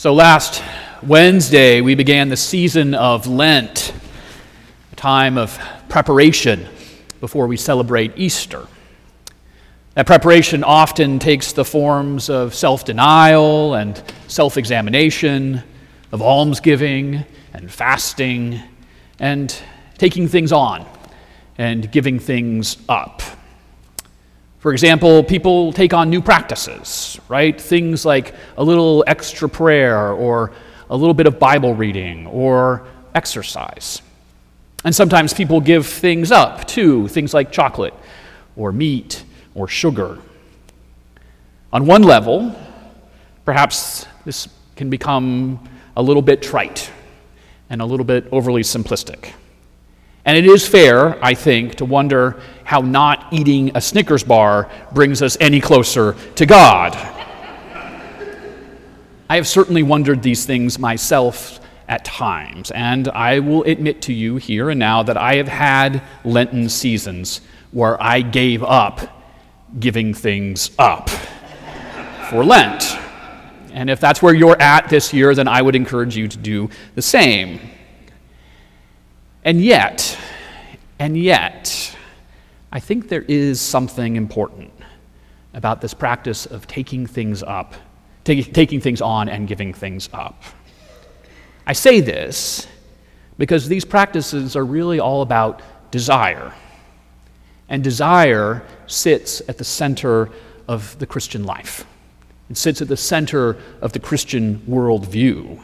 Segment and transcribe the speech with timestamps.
[0.00, 0.62] So, last
[1.02, 3.92] Wednesday, we began the season of Lent,
[4.92, 6.66] a time of preparation
[7.20, 8.66] before we celebrate Easter.
[9.92, 15.62] That preparation often takes the forms of self denial and self examination,
[16.12, 18.58] of almsgiving and fasting,
[19.18, 19.54] and
[19.98, 20.86] taking things on
[21.58, 23.20] and giving things up.
[24.60, 27.58] For example, people take on new practices, right?
[27.58, 30.52] Things like a little extra prayer or
[30.90, 34.02] a little bit of Bible reading or exercise.
[34.84, 37.94] And sometimes people give things up too, things like chocolate
[38.54, 40.18] or meat or sugar.
[41.72, 42.54] On one level,
[43.46, 46.90] perhaps this can become a little bit trite
[47.70, 49.32] and a little bit overly simplistic.
[50.24, 55.22] And it is fair, I think, to wonder how not eating a Snickers bar brings
[55.22, 56.94] us any closer to God.
[59.28, 64.36] I have certainly wondered these things myself at times, and I will admit to you
[64.36, 67.40] here and now that I have had Lenten seasons
[67.72, 69.00] where I gave up
[69.78, 71.08] giving things up
[72.28, 72.96] for Lent.
[73.72, 76.68] And if that's where you're at this year, then I would encourage you to do
[76.94, 77.60] the same.
[79.44, 80.18] And yet,
[80.98, 81.96] and yet,
[82.70, 84.72] I think there is something important
[85.54, 87.74] about this practice of taking things up,
[88.24, 90.42] take, taking things on and giving things up.
[91.66, 92.66] I say this
[93.38, 96.52] because these practices are really all about desire.
[97.68, 100.30] And desire sits at the center
[100.68, 101.86] of the Christian life.
[102.50, 105.62] It sits at the center of the Christian worldview.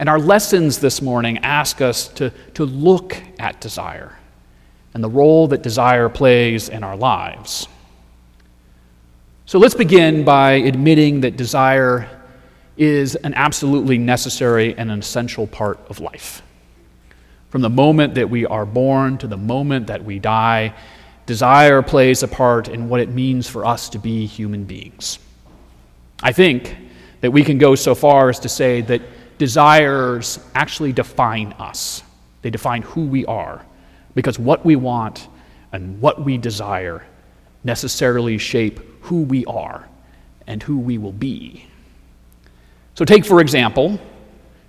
[0.00, 4.16] And our lessons this morning ask us to, to look at desire
[4.94, 7.68] and the role that desire plays in our lives.
[9.44, 12.08] So let's begin by admitting that desire
[12.78, 16.40] is an absolutely necessary and an essential part of life.
[17.50, 20.72] From the moment that we are born to the moment that we die,
[21.26, 25.18] desire plays a part in what it means for us to be human beings.
[26.22, 26.74] I think
[27.20, 29.02] that we can go so far as to say that
[29.40, 32.02] desires actually define us,
[32.42, 33.64] they define who we are,
[34.14, 35.28] because what we want
[35.72, 37.06] and what we desire
[37.64, 39.88] necessarily shape who we are
[40.46, 41.66] and who we will be.
[42.94, 43.98] So, take for example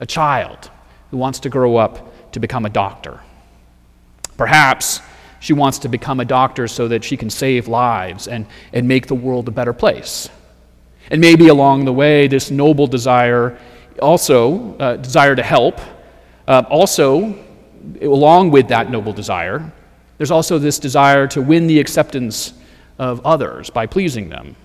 [0.00, 0.70] a child
[1.10, 3.20] who wants to grow up to become a doctor.
[4.38, 5.00] Perhaps
[5.40, 9.08] she wants to become a doctor so that she can save lives and, and make
[9.08, 10.30] the world a better place.
[11.10, 13.58] And maybe along the way, this noble desire,
[14.00, 15.80] also uh, desire to help,
[16.46, 17.34] uh, also,
[18.00, 19.72] along with that noble desire,
[20.18, 22.54] there's also this desire to win the acceptance
[22.98, 24.56] of others by pleasing them.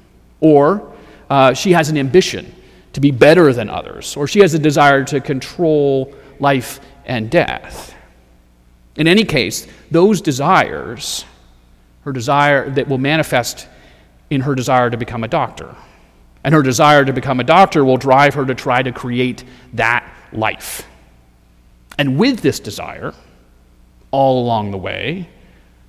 [0.41, 0.93] Or
[1.29, 2.53] uh, she has an ambition
[2.93, 7.95] to be better than others, or she has a desire to control life and death.
[8.95, 11.25] In any case, those desires,
[12.03, 13.67] her desire that will manifest
[14.29, 15.75] in her desire to become a doctor,
[16.43, 20.03] and her desire to become a doctor will drive her to try to create that
[20.31, 20.87] life.
[21.97, 23.13] And with this desire,
[24.11, 25.29] all along the way,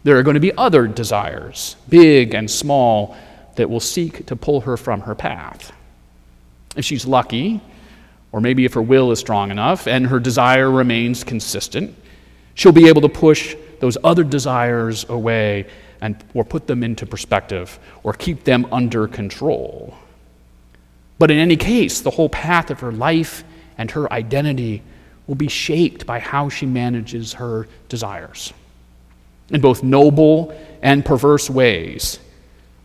[0.03, 3.17] there are going to be other desires, big and small,
[3.57, 5.73] that will seek to pull her from her path.
[6.77, 7.61] If she's lucky,
[8.33, 11.95] or maybe if her will is strong enough and her desire remains consistent,
[12.55, 15.67] she'll be able to push those other desires away
[16.01, 19.95] and, or put them into perspective or keep them under control.
[21.21, 23.45] But in any case, the whole path of her life
[23.77, 24.83] and her identity
[25.27, 28.55] will be shaped by how she manages her desires.
[29.51, 32.19] In both noble and perverse ways,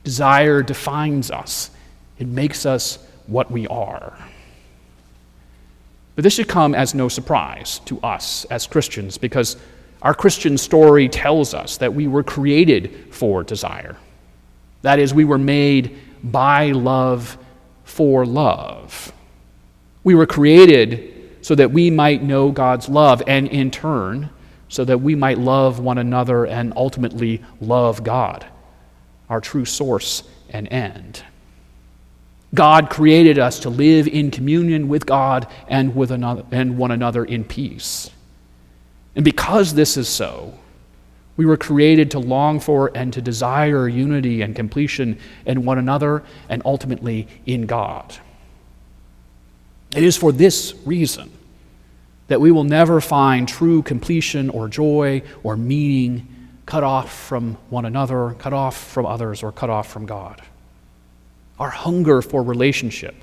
[0.04, 1.72] desire defines us,
[2.20, 4.18] it makes us what we are.
[6.16, 9.56] But this should come as no surprise to us as Christians because
[10.02, 13.96] our Christian story tells us that we were created for desire.
[14.82, 17.38] That is, we were made by love
[17.86, 19.14] for love.
[20.04, 24.30] We were created so that we might know God's love, and in turn,
[24.68, 28.46] so that we might love one another and ultimately love God,
[29.30, 31.24] our true source and end.
[32.56, 37.24] God created us to live in communion with God and, with another, and one another
[37.24, 38.10] in peace.
[39.16, 40.58] And because this is so,
[41.38, 46.24] we were created to long for and to desire unity and completion in one another
[46.50, 48.16] and ultimately in God.
[49.96, 51.32] It is for this reason
[52.28, 56.28] that we will never find true completion or joy or meaning
[56.66, 60.42] cut off from one another, cut off from others, or cut off from God.
[61.60, 63.16] Our hunger for relationship,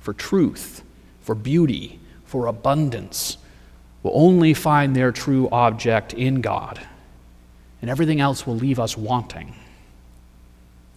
[0.00, 0.82] for truth,
[1.20, 3.38] for beauty, for abundance,
[4.02, 6.80] will only find their true object in God,
[7.84, 9.54] and everything else will leave us wanting.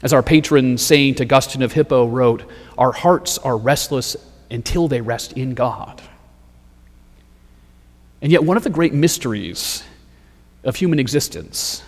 [0.01, 4.15] As our patron Saint Augustine of Hippo wrote, our hearts are restless
[4.49, 6.01] until they rest in God.
[8.21, 9.83] And yet, one of the great mysteries
[10.63, 11.83] of human existence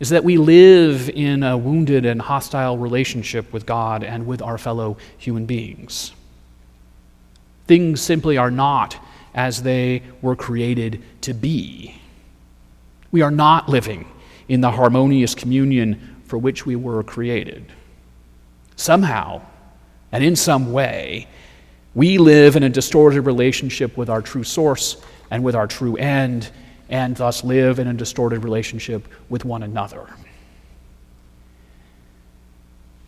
[0.00, 4.58] is that we live in a wounded and hostile relationship with God and with our
[4.58, 6.10] fellow human beings.
[7.68, 8.96] Things simply are not
[9.36, 12.00] as they were created to be.
[13.14, 14.06] We are not living
[14.48, 17.64] in the harmonious communion for which we were created.
[18.74, 19.42] Somehow,
[20.10, 21.28] and in some way,
[21.94, 24.96] we live in a distorted relationship with our true source
[25.30, 26.50] and with our true end,
[26.88, 30.08] and thus live in a distorted relationship with one another.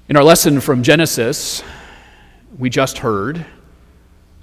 [0.08, 1.64] In our lesson from Genesis,
[2.56, 3.44] we just heard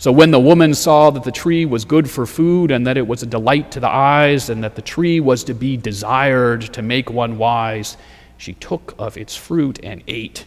[0.03, 3.07] So when the woman saw that the tree was good for food, and that it
[3.07, 6.81] was a delight to the eyes, and that the tree was to be desired to
[6.81, 7.95] make one wise,
[8.35, 10.43] she took of its fruit and ate.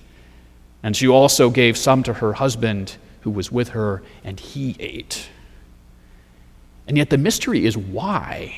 [0.82, 5.26] And she also gave some to her husband who was with her, and he ate.
[6.86, 8.54] And yet the mystery is why.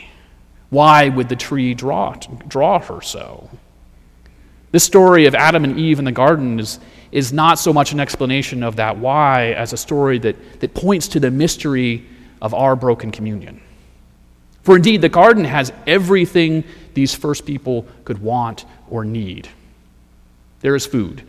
[0.70, 2.14] Why would the tree draw,
[2.48, 3.48] draw her so?
[4.72, 6.80] This story of Adam and Eve in the garden is,
[7.12, 11.08] is not so much an explanation of that why as a story that, that points
[11.08, 12.05] to the mystery
[12.43, 13.60] of our broken communion.
[14.62, 16.64] For indeed, the garden has everything
[16.94, 19.49] these first people could want or need
[20.60, 21.22] there is food,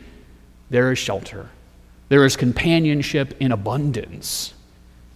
[0.69, 1.49] there is shelter,
[2.09, 4.53] there is companionship in abundance.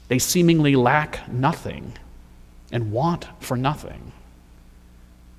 [0.08, 1.94] They seemingly lack nothing
[2.72, 4.12] and want for nothing.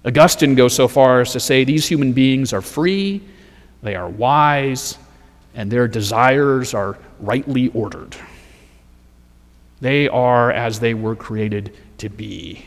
[0.05, 3.23] Augustine goes so far as to say these human beings are free,
[3.83, 4.99] they are wise,
[5.55, 8.17] and their desires are rightly ordered.
[9.81, 12.67] They are as they were created to be.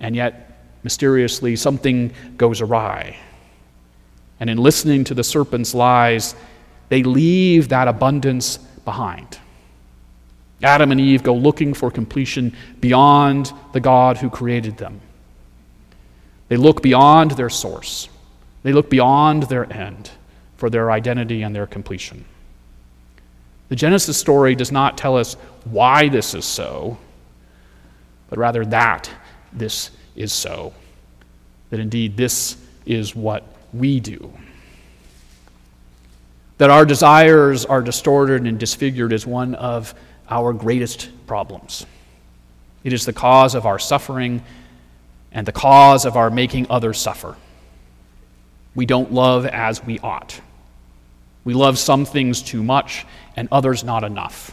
[0.00, 3.16] And yet, mysteriously, something goes awry.
[4.40, 6.34] And in listening to the serpent's lies,
[6.88, 9.38] they leave that abundance behind.
[10.62, 15.00] Adam and Eve go looking for completion beyond the God who created them.
[16.48, 18.08] They look beyond their source,
[18.62, 20.10] they look beyond their end
[20.56, 22.24] for their identity and their completion.
[23.68, 26.98] The Genesis story does not tell us why this is so,
[28.28, 29.10] but rather that
[29.52, 30.72] this is so.
[31.70, 34.32] That indeed this is what we do.
[36.58, 39.94] That our desires are distorted and disfigured is one of
[40.30, 41.84] our greatest problems.
[42.84, 44.42] It is the cause of our suffering
[45.32, 47.36] and the cause of our making others suffer.
[48.74, 50.40] We don't love as we ought.
[51.46, 53.06] We love some things too much
[53.36, 54.52] and others not enough.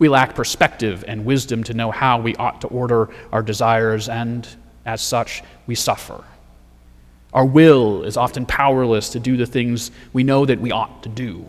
[0.00, 4.48] We lack perspective and wisdom to know how we ought to order our desires, and
[4.84, 6.24] as such, we suffer.
[7.32, 11.08] Our will is often powerless to do the things we know that we ought to
[11.08, 11.48] do.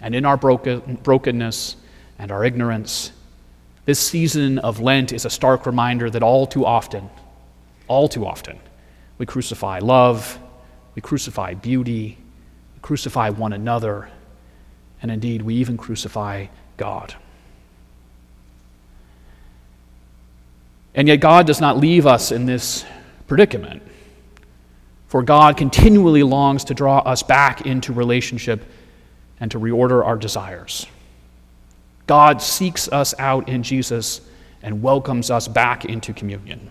[0.00, 1.76] And in our broken, brokenness,
[2.18, 3.12] and our ignorance.
[3.84, 7.08] This season of Lent is a stark reminder that all too often,
[7.86, 8.58] all too often,
[9.16, 10.40] we crucify love,
[10.96, 12.18] we crucify beauty,
[12.82, 14.10] crucify one another,
[15.00, 16.46] and indeed, we even crucify
[16.76, 17.14] God.
[20.94, 22.84] And yet, God does not leave us in this
[23.26, 23.82] predicament.
[25.06, 28.64] For God continually longs to draw us back into relationship
[29.40, 30.86] and to reorder our desires.
[32.06, 34.20] God seeks us out in Jesus
[34.62, 36.70] and welcomes us back into communion.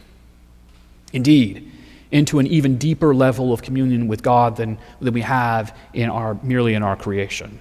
[1.14, 1.72] Indeed,
[2.12, 6.36] into an even deeper level of communion with God than, than we have in our,
[6.44, 7.60] merely in our creation.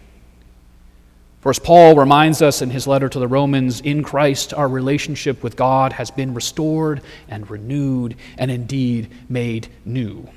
[1.41, 5.43] For as Paul reminds us in his letter to the Romans, in Christ our relationship
[5.43, 10.29] with God has been restored and renewed and indeed made new.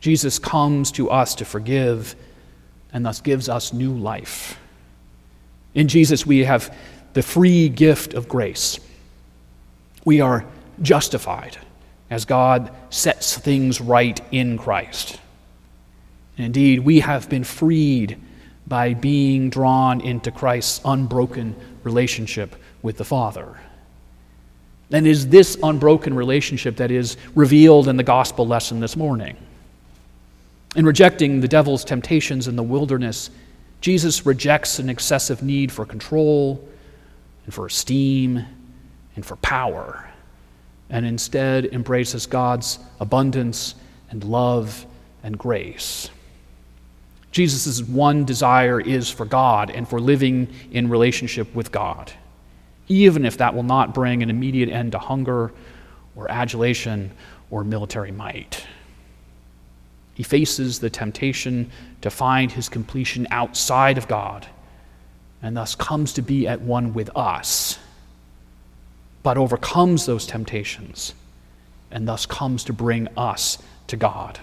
[0.00, 2.14] Jesus comes to us to forgive
[2.92, 4.58] and thus gives us new life.
[5.74, 6.76] In Jesus, we have
[7.12, 8.80] the free gift of grace.
[10.04, 10.44] We are
[10.82, 11.56] justified
[12.10, 15.18] as God sets things right in Christ.
[16.36, 18.20] And indeed, we have been freed
[18.66, 23.60] by being drawn into Christ's unbroken relationship with the Father.
[24.92, 29.36] And it is this unbroken relationship that is revealed in the gospel lesson this morning.
[30.76, 33.30] In rejecting the devil's temptations in the wilderness,
[33.80, 36.68] Jesus rejects an excessive need for control
[37.44, 38.44] and for esteem
[39.16, 40.09] and for power,
[40.90, 43.74] and instead embraces God's abundance
[44.10, 44.84] and love
[45.22, 46.10] and grace.
[47.32, 52.12] Jesus' one desire is for God and for living in relationship with God,
[52.88, 55.52] even if that will not bring an immediate end to hunger
[56.16, 57.12] or adulation
[57.50, 58.66] or military might.
[60.14, 61.70] He faces the temptation
[62.02, 64.46] to find his completion outside of God
[65.42, 67.78] and thus comes to be at one with us,
[69.22, 71.14] but overcomes those temptations
[71.90, 73.58] and thus comes to bring us
[73.88, 74.40] to God.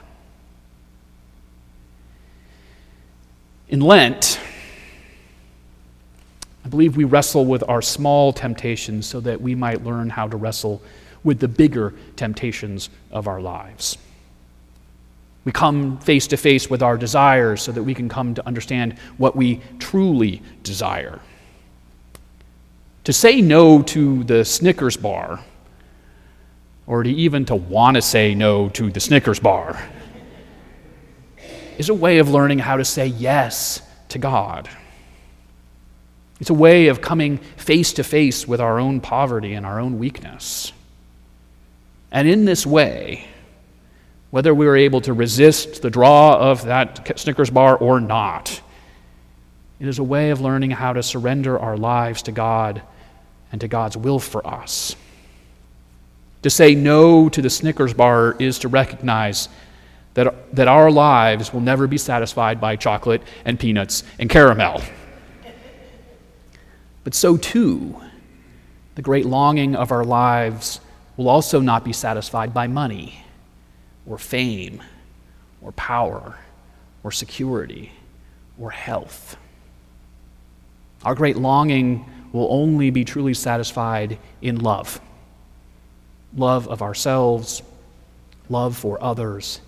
[3.69, 4.39] In Lent,
[6.63, 10.37] I believe we wrestle with our small temptations so that we might learn how to
[10.37, 10.81] wrestle
[11.23, 13.97] with the bigger temptations of our lives.
[15.45, 18.99] We come face to face with our desires so that we can come to understand
[19.17, 21.21] what we truly desire.
[23.07, 25.39] To say no to the Snickers bar,
[26.85, 29.81] or to even to want to say no to the Snickers bar,
[31.77, 34.67] is a way of learning how to say yes to God.
[36.41, 39.99] It's a way of coming face to face with our own poverty and our own
[39.99, 40.73] weakness.
[42.11, 43.25] And in this way,
[44.31, 48.61] whether we are able to resist the draw of that Snickers bar or not,
[49.79, 52.81] it is a way of learning how to surrender our lives to God
[53.51, 54.95] and to God's will for us.
[56.43, 59.49] To say no to the Snickers bar is to recognize
[60.13, 64.81] that, that our lives will never be satisfied by chocolate and peanuts and caramel.
[67.03, 68.01] But so too,
[68.95, 70.79] the great longing of our lives
[71.15, 73.23] will also not be satisfied by money
[74.05, 74.81] or fame
[75.61, 76.37] or power
[77.03, 77.91] or security
[78.59, 79.37] or health.
[81.03, 84.99] Our great longing will only be truly satisfied in love
[86.35, 87.63] love of ourselves,
[88.49, 89.59] love for others,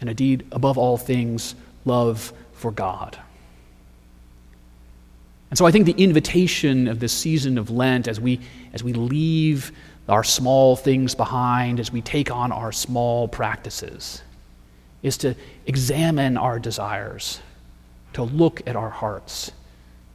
[0.00, 1.54] and indeed, above all things,
[1.84, 3.18] love for God.
[5.50, 8.40] And so I think the invitation of this season of Lent, as we,
[8.72, 9.72] as we leave
[10.08, 14.22] our small things behind, as we take on our small practices,
[15.02, 15.34] is to
[15.66, 17.40] examine our desires,
[18.12, 19.52] to look at our hearts,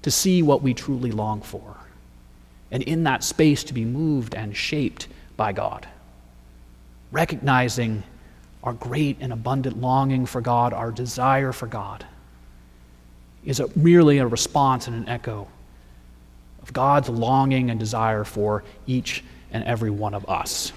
[0.01, 1.75] to see what we truly long for,
[2.71, 5.87] and in that space to be moved and shaped by God,
[7.11, 8.03] recognizing
[8.63, 12.05] our great and abundant longing for God, our desire for God,
[13.43, 15.47] is a, merely a response and an echo
[16.61, 20.71] of God's longing and desire for each and every one of us.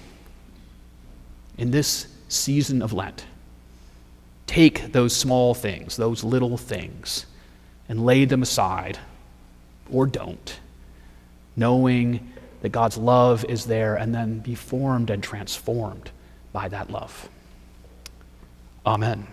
[1.57, 3.25] In this season of Lent,
[4.47, 7.25] take those small things, those little things,
[7.87, 8.97] and lay them aside,
[9.91, 10.59] or don't,
[11.55, 16.11] knowing that God's love is there, and then be formed and transformed
[16.51, 17.29] by that love.
[18.85, 19.27] Amen.